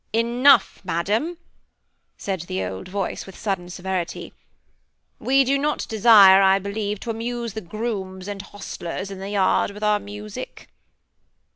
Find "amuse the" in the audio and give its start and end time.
7.11-7.61